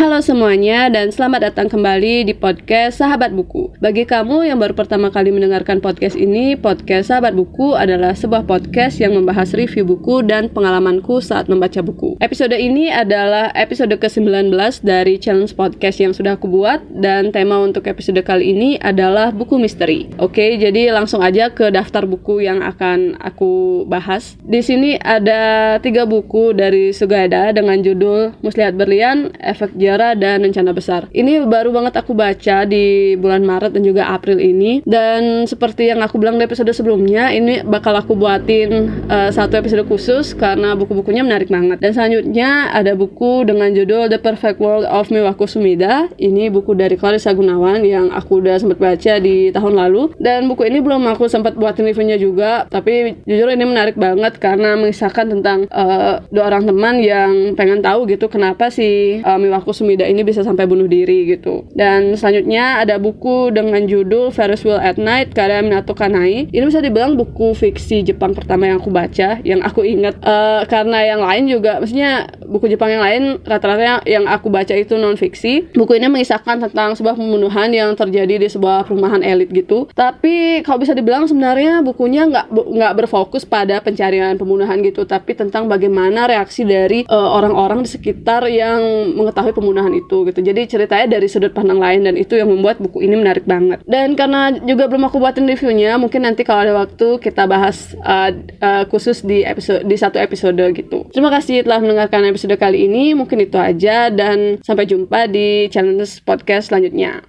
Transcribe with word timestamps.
Halo 0.00 0.16
semuanya 0.24 0.88
dan 0.88 1.12
selamat 1.12 1.52
datang 1.52 1.68
kembali 1.68 2.24
di 2.24 2.32
podcast 2.32 3.04
Sahabat 3.04 3.36
Buku. 3.36 3.68
Bagi 3.84 4.08
kamu 4.08 4.48
yang 4.48 4.56
baru 4.56 4.72
pertama 4.72 5.12
kali 5.12 5.28
mendengarkan 5.28 5.76
podcast 5.84 6.16
ini, 6.16 6.56
podcast 6.56 7.12
Sahabat 7.12 7.36
Buku 7.36 7.76
adalah 7.76 8.16
sebuah 8.16 8.48
podcast 8.48 8.96
yang 8.96 9.12
membahas 9.12 9.52
review 9.52 9.84
buku 9.84 10.24
dan 10.24 10.48
pengalamanku 10.48 11.20
saat 11.20 11.52
membaca 11.52 11.84
buku. 11.84 12.16
Episode 12.16 12.56
ini 12.56 12.88
adalah 12.88 13.52
episode 13.52 13.92
ke-19 13.92 14.48
dari 14.80 15.20
challenge 15.20 15.52
podcast 15.52 16.00
yang 16.00 16.16
sudah 16.16 16.40
aku 16.40 16.48
buat 16.48 16.80
dan 16.96 17.28
tema 17.28 17.60
untuk 17.60 17.84
episode 17.84 18.24
kali 18.24 18.56
ini 18.56 18.80
adalah 18.80 19.36
buku 19.36 19.60
misteri. 19.60 20.08
Oke, 20.16 20.56
jadi 20.56 20.96
langsung 20.96 21.20
aja 21.20 21.52
ke 21.52 21.68
daftar 21.68 22.08
buku 22.08 22.40
yang 22.40 22.64
akan 22.64 23.20
aku 23.20 23.84
bahas. 23.84 24.40
Di 24.48 24.64
sini 24.64 24.96
ada 24.96 25.76
tiga 25.84 26.08
buku 26.08 26.56
dari 26.56 26.96
Sugada 26.96 27.52
dengan 27.52 27.84
judul 27.84 28.32
Muslihat 28.40 28.80
Berlian, 28.80 29.36
Efek 29.36 29.76
Sejarah 29.90 30.14
dan 30.14 30.46
Rencana 30.46 30.70
Besar. 30.70 31.10
Ini 31.10 31.50
baru 31.50 31.74
banget 31.74 31.98
aku 31.98 32.14
baca 32.14 32.62
di 32.62 33.18
bulan 33.18 33.42
Maret 33.42 33.74
dan 33.74 33.82
juga 33.82 34.06
April 34.14 34.38
ini 34.38 34.86
dan 34.86 35.50
seperti 35.50 35.90
yang 35.90 35.98
aku 35.98 36.14
bilang 36.14 36.38
di 36.38 36.46
episode 36.46 36.70
sebelumnya, 36.70 37.34
ini 37.34 37.66
bakal 37.66 37.98
aku 37.98 38.14
buatin 38.14 38.86
uh, 39.10 39.34
satu 39.34 39.58
episode 39.58 39.82
khusus 39.90 40.30
karena 40.38 40.78
buku-bukunya 40.78 41.26
menarik 41.26 41.50
banget. 41.50 41.82
Dan 41.82 41.90
selanjutnya 41.90 42.70
ada 42.70 42.94
buku 42.94 43.42
dengan 43.42 43.74
judul 43.74 44.06
The 44.06 44.22
Perfect 44.22 44.62
World 44.62 44.86
of 44.86 45.10
Miwako 45.10 45.50
Sumida. 45.50 46.06
Ini 46.14 46.54
buku 46.54 46.78
dari 46.78 46.94
Clarissa 46.94 47.34
Gunawan 47.34 47.82
yang 47.82 48.14
aku 48.14 48.38
udah 48.38 48.62
sempat 48.62 48.78
baca 48.78 49.18
di 49.18 49.50
tahun 49.50 49.74
lalu 49.74 50.14
dan 50.22 50.46
buku 50.46 50.70
ini 50.70 50.78
belum 50.78 51.02
aku 51.10 51.26
sempat 51.26 51.58
buatin 51.58 51.90
reviewnya 51.90 52.14
juga, 52.14 52.70
tapi 52.70 53.18
jujur 53.26 53.50
ini 53.50 53.66
menarik 53.66 53.98
banget 53.98 54.38
karena 54.38 54.78
mengisahkan 54.78 55.34
tentang 55.34 55.66
uh, 55.74 56.22
dua 56.30 56.46
orang 56.46 56.70
teman 56.70 57.02
yang 57.02 57.58
pengen 57.58 57.82
tahu 57.82 58.06
gitu 58.06 58.30
kenapa 58.30 58.70
si 58.70 59.18
uh, 59.26 59.34
Miwako 59.34 59.79
Sumida 59.80 60.04
ini 60.04 60.20
bisa 60.20 60.44
sampai 60.44 60.68
bunuh 60.68 60.84
diri 60.84 61.24
gitu. 61.24 61.64
Dan 61.72 62.12
selanjutnya 62.20 62.84
ada 62.84 63.00
buku 63.00 63.48
dengan 63.48 63.88
judul 63.88 64.28
Ferris 64.28 64.60
Wheel 64.60 64.76
at 64.76 65.00
Night 65.00 65.32
karya 65.32 65.64
Minato 65.64 65.96
Kanai. 65.96 66.52
Ini 66.52 66.64
bisa 66.68 66.84
dibilang 66.84 67.16
buku 67.16 67.56
fiksi 67.56 68.04
Jepang 68.04 68.36
pertama 68.36 68.68
yang 68.68 68.76
aku 68.76 68.92
baca, 68.92 69.40
yang 69.40 69.64
aku 69.64 69.80
ingat 69.88 70.20
uh, 70.20 70.68
karena 70.68 71.16
yang 71.16 71.24
lain 71.24 71.48
juga, 71.48 71.80
maksudnya 71.80 72.28
buku 72.50 72.66
Jepang 72.66 72.90
yang 72.90 73.02
lain 73.06 73.22
rata-rata 73.46 74.02
yang 74.04 74.26
aku 74.26 74.50
baca 74.50 74.74
itu 74.74 74.98
non 74.98 75.14
fiksi. 75.14 75.70
Buku 75.70 75.94
ini 75.94 76.10
mengisahkan 76.10 76.66
tentang 76.66 76.98
sebuah 76.98 77.14
pembunuhan 77.14 77.70
yang 77.70 77.94
terjadi 77.94 78.42
di 78.42 78.48
sebuah 78.50 78.90
perumahan 78.90 79.22
elit 79.22 79.54
gitu. 79.54 79.86
Tapi 79.94 80.66
kalau 80.66 80.82
bisa 80.82 80.92
dibilang 80.92 81.30
sebenarnya 81.30 81.80
bukunya 81.86 82.26
nggak 82.26 82.50
nggak 82.50 82.92
berfokus 82.98 83.46
pada 83.46 83.78
pencarian 83.78 84.34
pembunuhan 84.34 84.82
gitu, 84.82 85.06
tapi 85.06 85.38
tentang 85.38 85.70
bagaimana 85.70 86.26
reaksi 86.26 86.66
dari 86.66 87.06
eh, 87.06 87.28
orang-orang 87.30 87.80
uh, 87.80 87.84
di 87.86 87.90
sekitar 87.94 88.50
yang 88.50 89.14
mengetahui 89.14 89.54
pembunuhan 89.54 89.94
itu 89.94 90.26
gitu. 90.26 90.40
Jadi 90.42 90.66
ceritanya 90.66 91.06
dari 91.20 91.30
sudut 91.30 91.54
pandang 91.54 91.78
lain 91.78 92.02
dan 92.02 92.18
itu 92.18 92.34
yang 92.34 92.50
membuat 92.50 92.82
buku 92.82 93.06
ini 93.06 93.14
menarik 93.14 93.46
banget. 93.46 93.84
Dan 93.86 94.18
karena 94.18 94.50
juga 94.64 94.90
belum 94.90 95.06
aku 95.06 95.22
buatin 95.22 95.46
reviewnya, 95.46 96.00
mungkin 96.00 96.26
nanti 96.26 96.42
kalau 96.42 96.66
ada 96.66 96.74
waktu 96.74 97.20
kita 97.20 97.44
bahas 97.44 97.94
uh, 98.02 98.32
uh, 98.64 98.84
khusus 98.88 99.22
di 99.22 99.44
episode 99.44 99.84
di 99.84 99.96
satu 100.00 100.16
episode 100.16 100.58
gitu. 100.74 101.06
Terima 101.12 101.28
kasih 101.28 101.62
telah 101.62 101.78
mendengarkan 101.78 102.24
episode 102.26 102.39
kali 102.60 102.86
ini. 102.86 103.12
Mungkin 103.12 103.42
itu 103.44 103.58
aja 103.60 104.08
dan 104.08 104.60
sampai 104.62 104.86
jumpa 104.86 105.26
di 105.26 105.68
channel 105.68 105.98
podcast 106.24 106.70
selanjutnya. 106.70 107.24